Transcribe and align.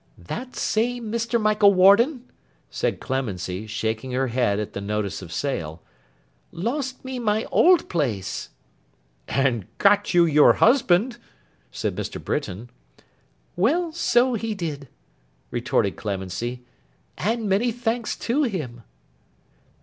'That 0.17 0.55
same 0.55 1.11
Mr. 1.11 1.39
Michael 1.39 1.75
Warden,' 1.75 2.23
said 2.71 2.99
Clemency, 2.99 3.67
shaking 3.67 4.13
her 4.13 4.29
head 4.29 4.57
at 4.59 4.73
the 4.73 4.81
notice 4.81 5.21
of 5.21 5.31
sale, 5.31 5.83
'lost 6.51 7.05
me 7.05 7.19
my 7.19 7.43
old 7.51 7.87
place.' 7.87 8.49
'And 9.27 9.67
got 9.77 10.11
you 10.15 10.25
your 10.25 10.53
husband,' 10.53 11.19
said 11.71 11.95
Mr. 11.95 12.19
Britain. 12.19 12.71
'Well! 13.55 13.91
So 13.93 14.33
he 14.33 14.55
did,' 14.55 14.87
retorted 15.51 15.97
Clemency, 15.97 16.63
'and 17.15 17.47
many 17.47 17.71
thanks 17.71 18.15
to 18.17 18.41
him. 18.41 18.81